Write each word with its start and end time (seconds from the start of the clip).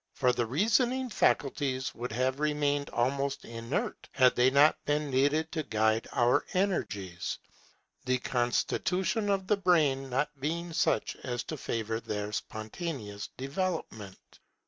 For 0.13 0.33
the 0.33 0.47
reasoning 0.47 1.11
faculties 1.11 1.93
would 1.93 2.11
have 2.11 2.39
remained 2.39 2.89
almost 2.89 3.45
inert 3.45 4.09
had 4.13 4.35
they 4.35 4.49
not 4.49 4.83
been 4.83 5.11
needed 5.11 5.51
to 5.51 5.61
guide 5.61 6.07
our 6.11 6.43
energies; 6.55 7.37
the 8.05 8.17
constitution 8.17 9.29
of 9.29 9.45
the 9.45 9.57
brain 9.57 10.09
not 10.09 10.31
being 10.39 10.73
such 10.73 11.15
as 11.17 11.43
to 11.43 11.55
favour 11.55 11.99
their 11.99 12.31
spontaneous 12.31 13.29
development. 13.37 14.39